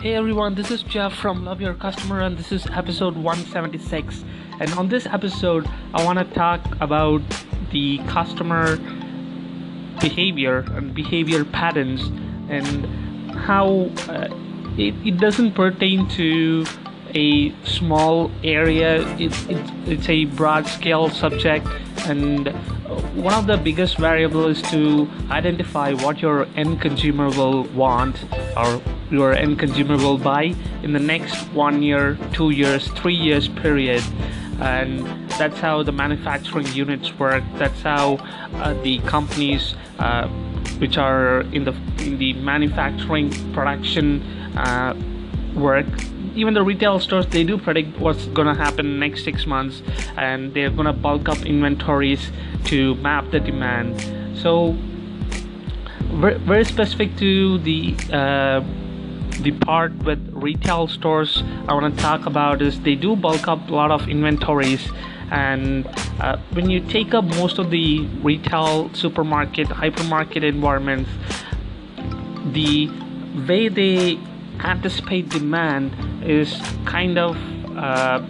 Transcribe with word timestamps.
Hey 0.00 0.14
everyone, 0.14 0.54
this 0.54 0.70
is 0.70 0.84
Jeff 0.84 1.12
from 1.12 1.44
Love 1.44 1.60
Your 1.60 1.74
Customer, 1.74 2.20
and 2.20 2.38
this 2.38 2.52
is 2.52 2.64
episode 2.68 3.16
176. 3.16 4.24
And 4.60 4.72
on 4.74 4.88
this 4.88 5.06
episode, 5.06 5.68
I 5.92 6.04
want 6.04 6.20
to 6.20 6.34
talk 6.36 6.60
about 6.80 7.20
the 7.72 7.98
customer 8.06 8.76
behavior 10.00 10.58
and 10.76 10.94
behavior 10.94 11.44
patterns 11.44 12.00
and 12.48 12.86
how 13.34 13.90
uh, 14.08 14.28
it, 14.78 14.94
it 15.04 15.18
doesn't 15.18 15.54
pertain 15.56 16.08
to 16.10 16.64
a 17.16 17.52
small 17.64 18.30
area, 18.44 19.02
it, 19.18 19.32
it, 19.50 19.70
it's 19.88 20.08
a 20.08 20.26
broad 20.26 20.68
scale 20.68 21.10
subject 21.10 21.66
and 22.06 22.50
one 23.16 23.34
of 23.34 23.48
the 23.48 23.56
biggest 23.56 23.98
variables 23.98 24.58
is 24.58 24.70
to 24.70 25.10
identify 25.30 25.92
what 25.92 26.22
your 26.22 26.46
end 26.54 26.80
consumer 26.80 27.30
will 27.30 27.64
want 27.64 28.24
or 28.56 28.80
your 29.10 29.32
end 29.32 29.58
consumer 29.58 29.96
will 29.96 30.18
buy 30.18 30.54
in 30.82 30.92
the 30.92 30.98
next 30.98 31.36
one 31.52 31.82
year 31.82 32.18
two 32.32 32.50
years 32.50 32.88
three 32.88 33.14
years 33.14 33.48
period. 33.48 34.02
And 34.60 35.06
that's 35.30 35.60
how 35.60 35.84
the 35.84 35.92
manufacturing 35.92 36.66
units 36.68 37.16
work. 37.16 37.44
That's 37.56 37.80
how 37.82 38.16
uh, 38.54 38.74
the 38.82 38.98
companies 39.00 39.74
uh, 39.98 40.26
which 40.78 40.98
are 40.98 41.42
in 41.52 41.64
the 41.64 41.74
in 42.00 42.18
the 42.18 42.32
manufacturing 42.34 43.30
production 43.52 44.22
uh, 44.56 44.94
work. 45.54 45.86
Even 46.34 46.54
the 46.54 46.62
retail 46.62 47.00
stores 47.00 47.26
they 47.26 47.44
do 47.44 47.56
predict 47.58 47.98
what's 47.98 48.26
gonna 48.26 48.54
happen 48.54 48.98
next 48.98 49.24
six 49.24 49.46
months 49.46 49.82
and 50.16 50.54
they're 50.54 50.70
gonna 50.70 50.92
bulk 50.92 51.28
up 51.28 51.38
inventories 51.46 52.30
to 52.64 52.94
map 52.96 53.30
the 53.30 53.40
demand. 53.40 54.00
So 54.36 54.76
very, 56.00 56.38
very 56.38 56.64
specific 56.64 57.16
to 57.16 57.58
the 57.58 57.96
uh, 58.12 58.60
the 59.40 59.52
part 59.52 59.92
with 60.04 60.18
retail 60.32 60.88
stores. 60.88 61.42
I 61.68 61.74
want 61.74 61.96
to 61.96 62.02
talk 62.02 62.26
about 62.26 62.62
is 62.62 62.80
they 62.80 62.94
do 62.94 63.16
bulk 63.16 63.48
up 63.48 63.68
a 63.68 63.74
lot 63.74 63.90
of 63.90 64.08
inventories 64.08 64.88
and 65.30 65.86
uh, 66.20 66.38
when 66.52 66.70
you 66.70 66.80
take 66.80 67.14
up 67.14 67.24
most 67.24 67.58
of 67.58 67.70
the 67.70 68.06
retail 68.22 68.92
supermarket 68.94 69.68
hypermarket 69.68 70.42
environments 70.42 71.10
the 72.52 72.88
way 73.46 73.68
they 73.68 74.18
anticipate 74.60 75.28
demand 75.28 75.94
is 76.24 76.58
kind 76.86 77.18
of 77.18 77.36
uh, 77.76 78.24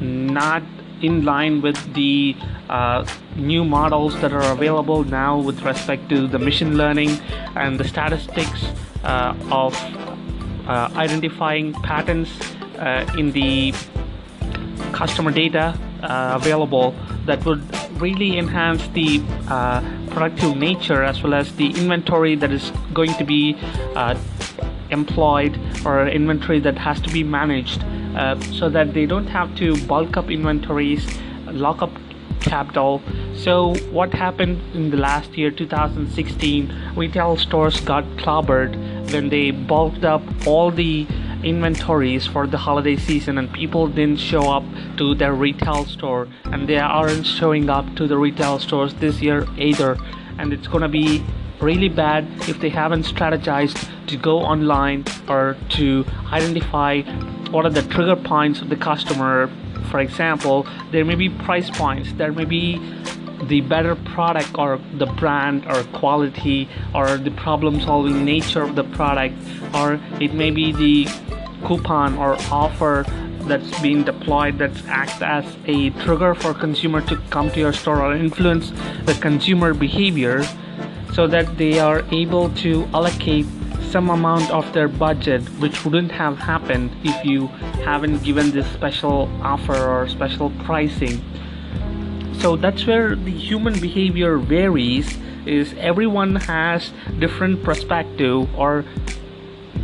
not 0.00 0.62
in 1.02 1.24
line 1.24 1.60
with 1.60 1.94
the 1.94 2.36
uh, 2.68 3.06
new 3.36 3.64
models 3.64 4.20
that 4.20 4.32
are 4.32 4.52
available 4.52 5.04
now 5.04 5.38
with 5.38 5.62
respect 5.62 6.08
to 6.08 6.26
the 6.26 6.38
machine 6.38 6.76
learning 6.76 7.10
and 7.56 7.78
the 7.78 7.84
statistics 7.84 8.66
uh, 9.04 9.34
of 9.50 9.74
identifying 10.68 11.72
patterns 11.72 12.28
uh, 12.78 13.06
in 13.16 13.32
the 13.32 13.72
customer 14.92 15.30
data 15.30 15.78
uh, 16.02 16.32
available 16.40 16.94
that 17.26 17.44
would 17.44 17.62
really 18.00 18.38
enhance 18.38 18.86
the 18.88 19.18
productive 20.10 20.56
nature 20.56 21.02
as 21.02 21.22
well 21.22 21.34
as 21.34 21.54
the 21.56 21.66
inventory 21.66 22.34
that 22.34 22.52
is 22.52 22.70
going 22.92 23.12
to 23.14 23.24
be 23.24 23.56
employed 24.90 25.58
or 25.84 26.08
inventory 26.08 26.60
that 26.60 26.76
has 26.78 27.00
to 27.00 27.10
be 27.10 27.22
managed 27.22 27.82
uh, 28.16 28.40
so 28.52 28.68
that 28.68 28.94
they 28.94 29.06
don't 29.06 29.26
have 29.26 29.54
to 29.56 29.76
bulk 29.86 30.16
up 30.16 30.30
inventories 30.30 31.06
lock 31.52 31.82
up 31.82 31.90
capital. 32.40 33.02
So 33.34 33.74
what 33.90 34.12
happened 34.12 34.60
in 34.74 34.90
the 34.90 34.96
last 34.96 35.36
year 35.36 35.50
2016 35.50 36.92
retail 36.96 37.36
stores 37.36 37.80
got 37.80 38.04
clobbered 38.16 38.74
when 39.12 39.28
they 39.28 39.50
bulked 39.50 40.04
up 40.04 40.22
all 40.46 40.70
the 40.70 41.06
inventories 41.42 42.26
for 42.26 42.46
the 42.46 42.56
holiday 42.56 42.96
season 42.96 43.38
and 43.38 43.52
people 43.52 43.86
didn't 43.86 44.18
show 44.18 44.50
up 44.50 44.64
to 44.96 45.14
their 45.14 45.34
retail 45.34 45.84
store 45.84 46.28
and 46.46 46.68
they 46.68 46.78
aren't 46.78 47.26
showing 47.26 47.70
up 47.70 47.86
to 47.96 48.06
the 48.06 48.16
retail 48.16 48.58
stores 48.58 48.94
this 48.94 49.20
year 49.20 49.46
either. 49.56 49.96
And 50.38 50.52
it's 50.52 50.66
gonna 50.66 50.88
be 50.88 51.24
really 51.60 51.88
bad 51.88 52.26
if 52.48 52.60
they 52.60 52.68
haven't 52.68 53.04
strategized 53.04 53.76
to 54.08 54.16
go 54.16 54.40
online 54.40 55.04
or 55.28 55.56
to 55.70 56.04
identify 56.32 57.02
what 57.50 57.64
are 57.64 57.70
the 57.70 57.82
trigger 57.82 58.16
points 58.16 58.60
of 58.60 58.68
the 58.68 58.76
customer. 58.76 59.50
For 59.90 60.00
example 60.00 60.66
there 60.90 61.04
may 61.04 61.14
be 61.14 61.28
price 61.28 61.70
points 61.70 62.12
there 62.14 62.32
may 62.32 62.44
be 62.44 62.80
the 63.48 63.60
better 63.62 63.96
product 63.96 64.50
or 64.58 64.78
the 64.98 65.06
brand 65.06 65.66
or 65.66 65.82
quality 65.98 66.68
or 66.94 67.16
the 67.16 67.30
problem 67.32 67.80
solving 67.80 68.24
nature 68.24 68.62
of 68.62 68.76
the 68.76 68.84
product 68.84 69.34
or 69.74 70.00
it 70.20 70.34
may 70.34 70.50
be 70.50 70.72
the 70.72 71.06
coupon 71.66 72.16
or 72.16 72.36
offer 72.50 73.04
that's 73.48 73.80
being 73.80 74.04
deployed 74.04 74.58
that 74.58 74.70
acts 74.86 75.20
as 75.22 75.56
a 75.66 75.90
trigger 76.04 76.34
for 76.34 76.52
consumer 76.52 77.00
to 77.00 77.16
come 77.30 77.50
to 77.50 77.58
your 77.58 77.72
store 77.72 78.02
or 78.02 78.14
influence 78.14 78.70
the 79.04 79.16
consumer 79.20 79.72
behavior 79.72 80.44
so 81.14 81.26
that 81.26 81.56
they 81.56 81.78
are 81.78 82.04
able 82.12 82.50
to 82.50 82.84
allocate 82.92 83.46
some 83.90 84.10
amount 84.10 84.50
of 84.50 84.70
their 84.74 84.88
budget 84.88 85.42
which 85.60 85.84
wouldn't 85.84 86.12
have 86.12 86.36
happened 86.36 86.90
if 87.04 87.24
you 87.24 87.46
haven't 87.86 88.22
given 88.22 88.50
this 88.50 88.66
special 88.72 89.30
offer 89.42 89.74
or 89.74 90.06
special 90.06 90.50
pricing 90.64 91.24
so 92.40 92.56
that's 92.56 92.86
where 92.86 93.16
the 93.16 93.30
human 93.30 93.78
behavior 93.80 94.38
varies 94.38 95.18
is 95.46 95.74
everyone 95.78 96.36
has 96.36 96.92
different 97.18 97.64
perspective 97.64 98.48
or 98.56 98.84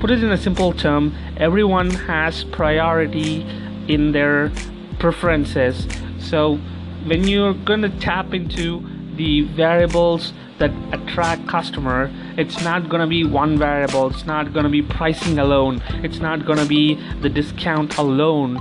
put 0.00 0.10
it 0.10 0.22
in 0.22 0.30
a 0.30 0.36
simple 0.36 0.72
term 0.72 1.14
everyone 1.36 1.90
has 1.90 2.44
priority 2.44 3.40
in 3.88 4.12
their 4.12 4.52
preferences. 4.98 5.86
So 6.18 6.56
when 7.04 7.26
you're 7.26 7.54
going 7.54 7.82
to 7.82 7.90
tap 8.00 8.32
into 8.32 8.82
the 9.16 9.42
variables 9.42 10.32
that 10.58 10.70
attract 10.92 11.46
customer 11.48 12.10
it's 12.36 12.62
not 12.62 12.88
going 12.88 13.00
to 13.00 13.06
be 13.06 13.24
one 13.24 13.58
variable 13.58 14.08
it's 14.08 14.24
not 14.24 14.52
going 14.52 14.62
to 14.64 14.70
be 14.70 14.82
pricing 14.82 15.38
alone 15.38 15.82
it's 16.04 16.18
not 16.18 16.46
going 16.46 16.58
to 16.58 16.66
be 16.66 16.94
the 17.20 17.28
discount 17.28 17.98
alone 17.98 18.56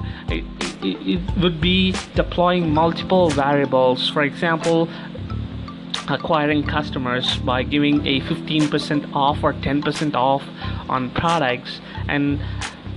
it, 0.83 1.37
would 1.37 1.59
be 1.59 1.93
deploying 2.15 2.73
multiple 2.73 3.29
variables. 3.29 4.09
For 4.09 4.23
example 4.23 4.89
acquiring 6.09 6.63
customers 6.63 7.37
by 7.37 7.63
giving 7.63 8.05
a 8.05 8.19
15% 8.21 9.13
off 9.13 9.43
or 9.43 9.53
10% 9.53 10.15
off 10.15 10.43
on 10.89 11.09
products. 11.11 11.79
And 12.07 12.41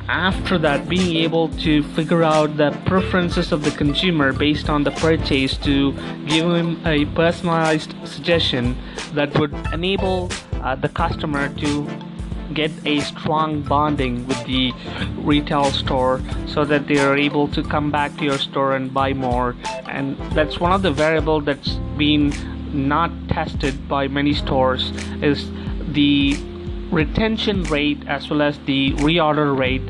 after 0.09 0.57
that 0.59 0.89
being 0.89 1.17
able 1.17 1.49
to 1.49 1.83
figure 1.95 2.23
out 2.23 2.57
the 2.57 2.71
preferences 2.87 3.53
of 3.53 3.65
the 3.65 3.71
consumer 3.73 4.33
based 4.33 4.69
on 4.69 4.85
the 4.85 4.91
purchase 4.93 5.57
to 5.59 5.93
give 6.27 6.47
him 6.51 6.81
a 6.87 7.05
personalized 7.07 7.95
suggestion 8.05 8.77
that 9.15 9.37
would 9.39 9.53
enable 9.73 10.31
uh, 10.63 10.77
the 10.77 10.89
customer 10.89 11.49
to 11.57 11.89
get 12.55 12.71
a 12.85 13.01
strong 13.01 13.63
bonding 13.63 14.27
with 14.27 14.45
the 14.45 14.73
retail 15.19 15.65
store 15.65 16.21
so 16.47 16.65
that 16.65 16.87
they 16.87 16.99
are 16.99 17.17
able 17.17 17.49
to 17.49 17.63
come 17.63 17.91
back 17.91 18.17
to 18.19 18.25
your 18.25 18.39
store 18.39 18.77
and 18.77 18.93
buy 18.93 19.13
more. 19.13 19.55
And 19.87 20.17
that's 20.33 20.61
one 20.61 20.73
of 20.73 20.83
the 20.83 20.93
variable 20.93 21.41
that's 21.41 21.75
been 21.97 22.33
not 22.73 23.11
tested 23.29 23.89
by 23.89 24.09
many 24.09 24.35
stores 24.35 24.91
is 25.23 25.51
the 25.93 26.37
retention 26.91 27.63
rate 27.65 27.99
as 28.07 28.29
well 28.31 28.43
as 28.43 28.59
the 28.61 28.93
reorder 28.95 29.57
rate 29.57 29.83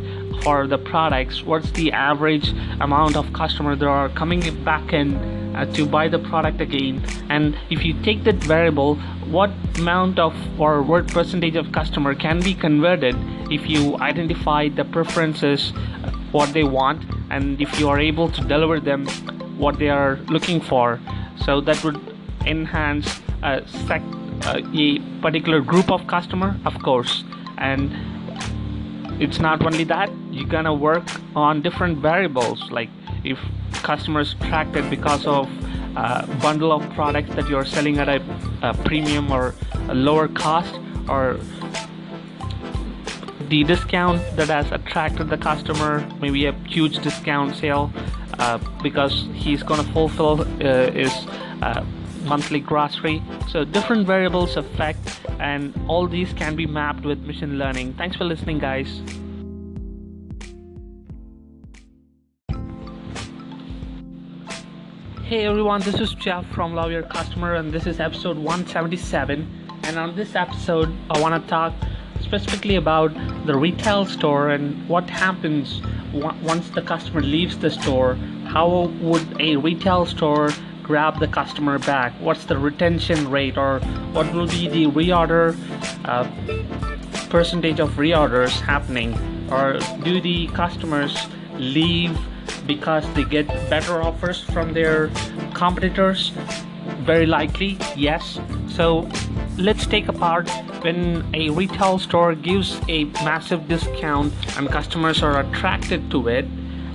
for 0.42 0.66
the 0.66 0.78
products. 0.78 1.42
What's 1.42 1.70
the 1.72 1.92
average 1.92 2.50
amount 2.80 3.16
of 3.16 3.32
customers 3.32 3.78
that 3.80 3.86
are 3.86 4.08
coming 4.10 4.40
back 4.64 4.92
in 4.92 5.35
uh, 5.56 5.66
to 5.66 5.86
buy 5.86 6.08
the 6.08 6.18
product 6.18 6.60
again. 6.60 7.02
And 7.30 7.56
if 7.70 7.84
you 7.84 7.94
take 8.02 8.24
that 8.24 8.36
variable 8.36 8.96
what 9.26 9.50
amount 9.76 10.18
of 10.18 10.34
or 10.60 10.82
what 10.82 11.08
percentage 11.08 11.56
of 11.56 11.72
customer 11.72 12.14
can 12.14 12.40
be 12.40 12.54
converted 12.54 13.16
if 13.50 13.68
you 13.68 13.98
identify 13.98 14.68
the 14.68 14.84
preferences 14.84 15.72
uh, 16.04 16.10
what 16.30 16.52
they 16.52 16.62
want 16.62 17.02
and 17.30 17.60
if 17.60 17.80
you 17.80 17.88
are 17.88 17.98
able 17.98 18.30
to 18.30 18.40
deliver 18.42 18.78
them 18.78 19.06
what 19.58 19.78
they 19.78 19.88
are 19.88 20.16
looking 20.28 20.60
for. 20.60 21.00
So 21.44 21.60
that 21.62 21.82
would 21.82 22.00
enhance 22.44 23.20
a, 23.42 23.66
sec, 23.86 24.02
uh, 24.44 24.60
a 24.74 24.98
particular 25.20 25.60
group 25.60 25.90
of 25.90 26.06
customer 26.06 26.58
of 26.64 26.80
course. 26.82 27.24
And 27.58 27.90
it's 29.20 29.40
not 29.40 29.64
only 29.64 29.84
that 29.84 30.10
you're 30.30 30.48
gonna 30.48 30.74
work 30.74 31.04
on 31.34 31.62
different 31.62 31.98
variables. 31.98 32.70
Like 32.70 32.90
if 33.24 33.38
customers 33.86 34.34
attracted 34.40 34.90
because 34.90 35.24
of 35.26 35.48
a 35.96 36.00
uh, 36.00 36.26
bundle 36.42 36.72
of 36.72 36.82
products 36.94 37.32
that 37.36 37.48
you're 37.48 37.64
selling 37.64 37.98
at 37.98 38.08
a, 38.08 38.20
a 38.62 38.74
premium 38.88 39.30
or 39.30 39.54
a 39.88 39.94
lower 39.94 40.28
cost 40.28 40.74
or 41.08 41.38
the 43.48 43.62
discount 43.64 44.20
that 44.36 44.48
has 44.48 44.70
attracted 44.72 45.28
the 45.28 45.38
customer 45.38 45.92
maybe 46.20 46.46
a 46.46 46.52
huge 46.76 46.98
discount 46.98 47.54
sale 47.54 47.92
uh, 48.40 48.58
because 48.82 49.28
he's 49.32 49.62
going 49.62 49.82
to 49.84 49.92
fulfill 49.92 50.40
uh, 50.40 50.90
his 50.90 51.12
uh, 51.62 51.84
monthly 52.24 52.58
grocery. 52.58 53.22
So 53.52 53.64
different 53.64 54.04
variables 54.04 54.56
affect 54.56 55.20
and 55.38 55.72
all 55.86 56.08
these 56.08 56.32
can 56.32 56.56
be 56.56 56.66
mapped 56.66 57.04
with 57.04 57.20
machine 57.20 57.56
learning. 57.56 57.94
Thanks 57.94 58.16
for 58.16 58.24
listening 58.24 58.58
guys 58.58 59.00
Hey 65.26 65.44
everyone, 65.44 65.80
this 65.80 65.96
is 65.96 66.14
Jeff 66.14 66.46
from 66.52 66.76
Love 66.76 66.92
Your 66.92 67.02
Customer, 67.02 67.54
and 67.54 67.72
this 67.72 67.88
is 67.88 67.98
episode 67.98 68.36
177. 68.36 69.68
And 69.82 69.98
on 69.98 70.14
this 70.14 70.36
episode, 70.36 70.94
I 71.10 71.20
want 71.20 71.42
to 71.42 71.50
talk 71.50 71.74
specifically 72.20 72.76
about 72.76 73.12
the 73.44 73.56
retail 73.58 74.06
store 74.06 74.50
and 74.50 74.88
what 74.88 75.10
happens 75.10 75.82
once 76.12 76.70
the 76.70 76.80
customer 76.80 77.22
leaves 77.22 77.58
the 77.58 77.70
store. 77.70 78.14
How 78.46 78.86
would 79.00 79.40
a 79.40 79.56
retail 79.56 80.06
store 80.06 80.50
grab 80.84 81.18
the 81.18 81.26
customer 81.26 81.80
back? 81.80 82.12
What's 82.20 82.44
the 82.44 82.56
retention 82.56 83.28
rate, 83.28 83.58
or 83.58 83.80
what 84.12 84.32
will 84.32 84.46
be 84.46 84.68
the 84.68 84.86
reorder 84.86 85.56
uh, 86.04 86.30
percentage 87.30 87.80
of 87.80 87.90
reorders 87.94 88.60
happening? 88.60 89.18
Or 89.50 89.80
do 90.04 90.20
the 90.20 90.46
customers 90.54 91.18
leave? 91.54 92.16
Because 92.66 93.04
they 93.14 93.24
get 93.24 93.46
better 93.68 94.02
offers 94.02 94.42
from 94.42 94.72
their 94.72 95.08
competitors? 95.54 96.32
Very 97.00 97.26
likely, 97.26 97.78
yes. 97.96 98.38
So 98.68 99.08
let's 99.58 99.86
take 99.86 100.08
apart 100.08 100.50
when 100.82 101.24
a 101.34 101.50
retail 101.50 101.98
store 101.98 102.34
gives 102.34 102.80
a 102.88 103.04
massive 103.24 103.68
discount 103.68 104.32
and 104.56 104.68
customers 104.68 105.22
are 105.22 105.40
attracted 105.40 106.10
to 106.10 106.28
it 106.28 106.44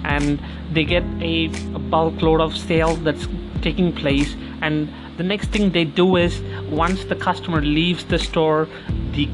and 0.04 0.42
they 0.72 0.84
get 0.84 1.04
a, 1.22 1.48
bulk 1.90 2.22
load 2.22 2.40
of 2.40 2.56
sales 2.56 3.02
that's 3.04 3.28
taking 3.62 3.92
place 3.92 4.36
and 4.62 4.90
the 5.18 5.24
next 5.24 5.50
thing 5.50 5.72
they 5.72 5.84
do 5.84 6.16
is 6.16 6.42
once 6.70 7.04
the 7.06 7.16
customer 7.16 7.62
leaves 7.62 8.06
the 8.06 8.18
store 8.18 8.68
the 9.12 9.28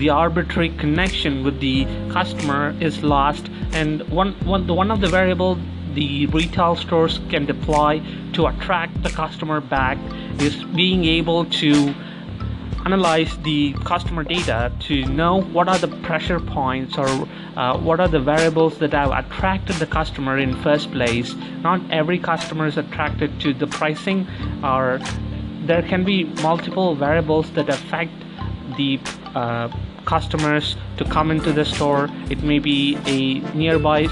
the 0.00 0.08
arbitrary 0.08 0.70
connection 0.70 1.44
with 1.44 1.60
the 1.60 1.84
customer 2.10 2.74
is 2.80 3.02
lost 3.02 3.48
and 3.72 4.02
one 4.08 4.32
one 4.44 4.66
the 4.66 4.74
one 4.74 4.90
of 4.90 5.00
the 5.00 5.08
variable 5.08 5.58
the 5.94 6.26
retail 6.26 6.76
stores 6.76 7.20
can 7.28 7.46
deploy 7.46 8.00
to 8.32 8.46
attract 8.46 9.02
the 9.02 9.10
customer 9.10 9.60
back 9.60 9.98
is 10.40 10.62
being 10.64 11.04
able 11.04 11.44
to 11.46 11.94
analyze 12.86 13.36
the 13.38 13.74
customer 13.84 14.24
data 14.24 14.72
to 14.80 15.04
know 15.06 15.42
what 15.42 15.68
are 15.68 15.78
the 15.78 15.88
pressure 16.08 16.40
points 16.40 16.96
or 16.96 17.08
uh, 17.56 17.76
what 17.78 18.00
are 18.00 18.08
the 18.08 18.18
variables 18.18 18.78
that 18.78 18.92
have 18.92 19.10
attracted 19.10 19.76
the 19.76 19.86
customer 19.86 20.38
in 20.38 20.54
first 20.62 20.90
place. 20.90 21.34
Not 21.62 21.80
every 21.90 22.18
customer 22.18 22.66
is 22.66 22.78
attracted 22.78 23.38
to 23.40 23.52
the 23.52 23.66
pricing 23.66 24.26
or 24.64 24.98
there 25.66 25.82
can 25.82 26.04
be 26.04 26.24
multiple 26.42 26.94
variables 26.94 27.50
that 27.50 27.68
affect 27.68 28.12
the 28.78 28.98
uh, 29.34 29.68
customers 30.10 30.76
to 30.96 31.04
come 31.04 31.30
into 31.30 31.52
the 31.52 31.64
store. 31.64 32.08
It 32.30 32.42
may 32.42 32.58
be 32.58 32.98
a 33.06 33.38
nearby 33.54 34.08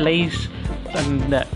place 0.00 0.48
and 0.94 1.20
the, 1.32 1.46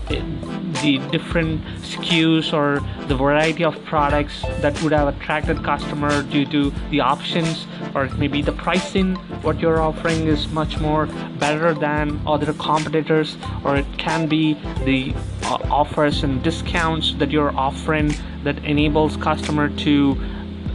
the 0.83 0.99
different 1.11 1.63
SKUs 1.91 2.53
or 2.53 2.67
the 3.07 3.15
variety 3.15 3.63
of 3.63 3.73
products 3.85 4.41
that 4.63 4.79
would 4.83 4.93
have 4.93 5.07
attracted 5.15 5.63
customer 5.63 6.21
due 6.23 6.45
to 6.45 6.71
the 6.91 6.99
options 6.99 7.65
or 7.95 8.07
maybe 8.21 8.43
the 8.43 8.51
pricing. 8.51 9.15
What 9.45 9.59
you're 9.59 9.81
offering 9.81 10.27
is 10.27 10.47
much 10.49 10.79
more 10.79 11.07
better 11.39 11.73
than 11.73 12.21
other 12.27 12.53
competitors 12.53 13.35
or 13.63 13.77
it 13.77 13.87
can 13.97 14.27
be 14.27 14.53
the 14.85 15.15
uh, 15.43 15.81
offers 15.81 16.23
and 16.23 16.43
discounts 16.43 17.15
that 17.15 17.31
you're 17.31 17.55
offering 17.55 18.13
that 18.43 18.63
enables 18.63 19.17
customer 19.17 19.69
to 19.85 19.95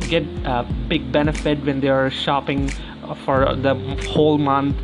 get 0.09 0.25
a 0.45 0.67
big 0.89 1.11
benefit 1.11 1.65
when 1.65 1.81
they're 1.81 2.11
shopping 2.11 2.71
for 3.15 3.55
the 3.55 3.75
whole 4.09 4.39
month 4.39 4.77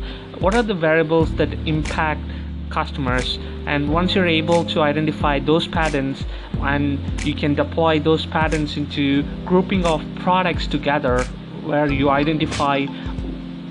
what 0.43 0.55
are 0.55 0.63
the 0.63 0.73
variables 0.73 1.33
that 1.35 1.53
impact 1.65 2.21
customers? 2.69 3.37
And 3.65 3.93
once 3.93 4.13
you're 4.15 4.27
able 4.27 4.65
to 4.65 4.81
identify 4.81 5.39
those 5.39 5.67
patterns 5.67 6.25
and 6.59 6.99
you 7.23 7.33
can 7.33 7.53
deploy 7.53 7.99
those 7.99 8.25
patterns 8.25 8.75
into 8.75 9.23
grouping 9.45 9.85
of 9.85 10.03
products 10.17 10.67
together 10.67 11.23
where 11.63 11.89
you 11.89 12.09
identify 12.09 12.85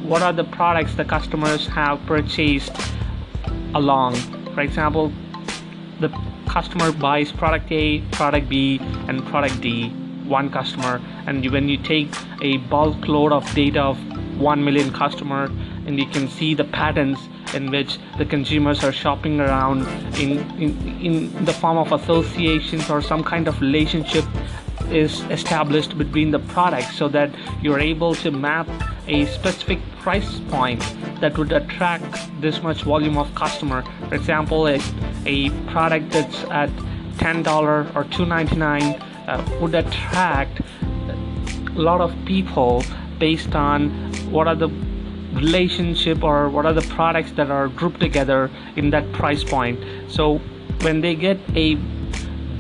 what 0.02 0.22
are 0.22 0.32
the 0.32 0.44
products 0.44 0.94
the 0.94 1.04
customers 1.04 1.66
have 1.66 2.00
purchased 2.06 2.72
along. 3.74 4.14
For 4.54 4.60
example 4.62 5.12
the 6.00 6.08
customer 6.48 6.92
buys 6.92 7.32
product 7.32 7.70
A 7.70 8.00
product 8.12 8.48
B 8.48 8.78
and 9.08 9.24
product 9.26 9.60
D 9.60 9.90
one 10.24 10.48
customer. 10.48 11.02
And 11.26 11.44
when 11.50 11.68
you 11.68 11.76
take 11.76 12.08
a 12.40 12.56
bulk 12.56 13.08
load 13.08 13.32
of 13.32 13.44
data 13.54 13.82
of 13.82 13.98
1 14.42 14.64
million 14.64 14.92
customer 14.92 15.44
and 15.86 15.98
you 15.98 16.06
can 16.06 16.28
see 16.28 16.54
the 16.54 16.64
patterns 16.64 17.18
in 17.54 17.70
which 17.70 17.98
the 18.18 18.24
consumers 18.24 18.82
are 18.84 18.92
shopping 18.92 19.40
around 19.40 19.86
in, 20.18 20.38
in, 20.60 21.00
in 21.00 21.44
the 21.44 21.52
form 21.52 21.78
of 21.78 21.92
associations 21.92 22.88
or 22.90 23.00
some 23.00 23.22
kind 23.22 23.48
of 23.48 23.60
relationship 23.60 24.24
is 24.90 25.20
established 25.30 25.96
between 25.96 26.30
the 26.30 26.38
products 26.38 26.96
so 26.96 27.08
that 27.08 27.30
you're 27.62 27.80
able 27.80 28.14
to 28.14 28.30
map 28.30 28.68
a 29.08 29.26
specific 29.26 29.78
price 30.00 30.40
point 30.50 30.80
that 31.20 31.36
would 31.38 31.52
attract 31.52 32.28
this 32.40 32.62
much 32.62 32.82
volume 32.82 33.16
of 33.16 33.32
customer. 33.34 33.82
For 34.08 34.14
example 34.14 34.68
a, 34.68 34.80
a 35.26 35.50
product 35.70 36.10
that's 36.10 36.44
at 36.44 36.70
$10 37.18 37.96
or 37.96 38.04
$2.99 38.04 39.00
uh, 39.28 39.60
would 39.60 39.74
attract 39.74 40.60
a 41.76 41.80
lot 41.80 42.00
of 42.00 42.14
people 42.24 42.82
based 43.22 43.54
on 43.54 43.88
what 44.34 44.48
are 44.50 44.58
the 44.64 44.70
relationship 45.40 46.22
or 46.22 46.48
what 46.48 46.66
are 46.66 46.76
the 46.80 46.88
products 46.96 47.32
that 47.38 47.50
are 47.50 47.68
grouped 47.68 48.00
together 48.00 48.50
in 48.76 48.90
that 48.90 49.04
price 49.12 49.44
point. 49.44 49.78
So 50.08 50.24
when 50.80 51.00
they 51.00 51.14
get 51.14 51.38
a 51.54 51.76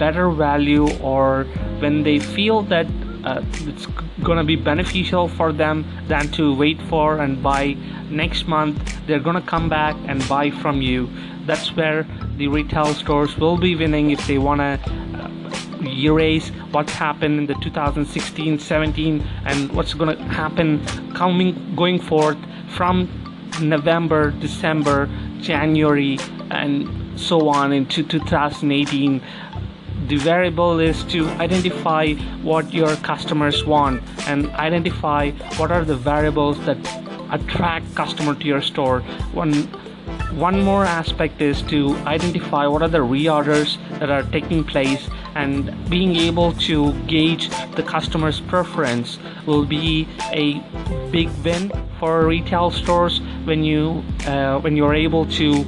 better 0.04 0.30
value 0.30 0.86
or 1.00 1.44
when 1.80 2.02
they 2.02 2.18
feel 2.18 2.62
that 2.74 2.86
uh, 3.24 3.42
it's 3.70 3.86
going 4.28 4.38
to 4.38 4.44
be 4.44 4.56
beneficial 4.56 5.28
for 5.28 5.52
them 5.52 5.84
than 6.08 6.28
to 6.38 6.54
wait 6.54 6.80
for 6.90 7.18
and 7.18 7.42
buy 7.42 7.76
next 8.10 8.46
month 8.46 8.76
they're 9.06 9.24
going 9.28 9.36
to 9.36 9.48
come 9.54 9.68
back 9.68 9.96
and 10.06 10.26
buy 10.28 10.50
from 10.50 10.80
you. 10.80 11.08
That's 11.46 11.74
where 11.74 12.06
the 12.36 12.48
retail 12.48 12.94
stores 12.94 13.36
will 13.36 13.58
be 13.58 13.74
winning 13.74 14.10
if 14.10 14.26
they 14.26 14.38
uh, 14.38 14.76
erase 15.86 16.48
what 16.70 16.88
happened 16.90 17.38
in 17.38 17.46
the 17.46 17.54
2016 17.54 18.58
17 18.58 19.20
and 19.44 19.72
what's 19.72 19.94
going 19.94 20.16
to 20.16 20.22
happen 20.24 20.84
coming 21.14 21.74
going 21.74 21.98
forth 21.98 22.38
from 22.68 23.08
November, 23.60 24.30
December, 24.30 25.08
January, 25.40 26.18
and 26.50 27.20
so 27.20 27.48
on 27.48 27.72
into 27.72 28.02
2018. 28.02 29.20
The 30.08 30.16
variable 30.16 30.80
is 30.80 31.04
to 31.04 31.28
identify 31.28 32.14
what 32.42 32.72
your 32.72 32.96
customers 32.96 33.64
want 33.64 34.02
and 34.26 34.50
identify 34.50 35.30
what 35.56 35.70
are 35.70 35.84
the 35.84 35.96
variables 35.96 36.58
that 36.66 36.78
attract 37.30 37.94
customer 37.94 38.34
to 38.34 38.46
your 38.46 38.62
store. 38.62 39.00
One 39.32 39.68
one 40.34 40.62
more 40.62 40.84
aspect 40.84 41.42
is 41.42 41.60
to 41.62 41.94
identify 42.06 42.66
what 42.66 42.82
are 42.82 42.88
the 42.88 42.98
reorders 42.98 43.76
that 43.98 44.10
are 44.10 44.22
taking 44.22 44.64
place 44.64 45.08
and 45.34 45.72
being 45.90 46.16
able 46.16 46.52
to 46.54 46.92
gauge 47.04 47.50
the 47.76 47.82
customer's 47.82 48.40
preference 48.40 49.18
will 49.46 49.66
be 49.66 50.08
a 50.32 50.58
big 51.10 51.28
win 51.44 51.70
for 51.98 52.26
retail 52.26 52.70
stores 52.70 53.20
when 53.44 53.62
you 53.62 54.02
uh, 54.26 54.58
when 54.60 54.74
you're 54.74 54.94
able 54.94 55.26
to 55.26 55.64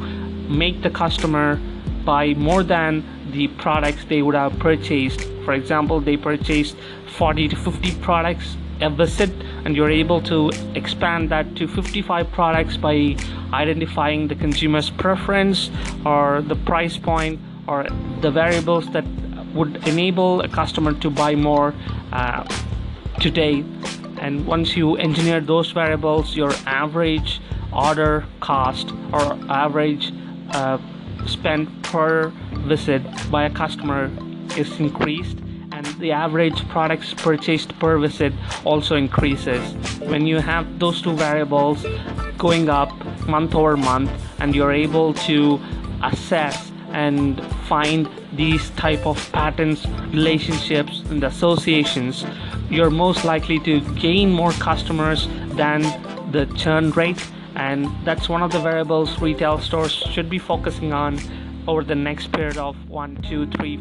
make 0.49 0.83
the 0.83 0.91
customer 0.91 1.61
buy 2.05 2.35
more 2.35 2.63
than 2.63 3.05
the 3.33 3.49
products 3.49 4.05
they 4.09 4.23
would 4.23 4.35
have 4.35 4.59
purchased. 4.59 5.23
For 5.45 5.53
example 5.53 6.01
they 6.01 6.17
purchased 6.17 6.77
40 7.17 7.49
to 7.49 7.57
50 7.57 7.95
products 7.97 8.57
a 8.85 8.91
visit 8.91 9.31
and 9.65 9.75
you're 9.77 9.91
able 9.91 10.21
to 10.21 10.51
expand 10.75 11.31
that 11.31 11.57
to 11.57 11.67
55 11.67 12.31
products 12.33 12.77
by 12.77 13.17
identifying 13.53 14.29
the 14.29 14.35
consumer's 14.35 14.91
preference 14.91 15.71
or 16.05 16.43
the 16.43 16.57
price 16.57 16.97
point 16.97 17.41
or 17.67 17.87
the 18.21 18.31
variables 18.31 18.91
that 18.93 19.05
would 19.55 19.77
enable 19.89 20.41
a 20.43 20.49
customer 20.49 20.93
to 21.01 21.11
buy 21.11 21.35
more 21.35 21.75
uh, 22.13 22.47
today. 23.21 23.65
And 24.19 24.47
once 24.47 24.77
you 24.77 24.97
engineer 24.97 25.41
those 25.41 25.71
variables 25.73 26.37
your 26.37 26.53
average 26.67 27.41
order 27.73 28.25
cost 28.41 28.93
or 29.13 29.39
average 29.49 30.13
uh, 30.51 30.79
spend 31.27 31.69
per 31.85 32.29
visit 32.67 33.03
by 33.31 33.45
a 33.45 33.51
customer 33.51 34.11
is 34.57 34.79
increased 34.79 35.44
the 36.05 36.13
average 36.13 36.69
products 36.69 37.15
purchased 37.15 37.71
per 37.79 37.97
visit 37.99 38.31
also 38.67 38.95
increases. 38.95 39.63
When 40.01 40.27
you 40.27 40.37
have 40.39 40.79
those 40.79 41.01
two 41.01 41.17
variables 41.17 41.87
going 42.37 42.69
up 42.69 42.93
month 43.27 43.55
over 43.55 43.75
month 43.75 44.11
and 44.39 44.55
you're 44.55 44.77
able 44.87 45.15
to 45.29 45.59
assess 46.03 46.71
and 46.93 47.43
find 47.71 48.07
these 48.35 48.69
type 48.83 49.07
of 49.07 49.17
patterns 49.33 49.87
relationships 50.13 51.03
and 51.09 51.25
associations 51.25 52.25
you're 52.69 52.91
most 52.91 53.25
likely 53.25 53.59
to 53.61 53.81
gain 53.95 54.31
more 54.31 54.53
customers 54.53 55.27
than 55.57 55.81
the 56.33 56.45
churn 56.55 56.91
rate. 56.91 57.27
And 57.57 57.89
that's 58.05 58.29
one 58.29 58.43
of 58.43 58.53
the 58.53 58.61
variables 58.61 59.19
retail 59.21 59.59
stores 59.59 59.93
should 59.93 60.29
be 60.29 60.39
focusing 60.39 60.93
on 60.93 61.19
over 61.67 61.83
the 61.83 61.95
next 61.95 62.31
period 62.33 62.59
of 62.59 62.77
one 62.91 63.17
two 63.23 63.47
three 63.47 63.81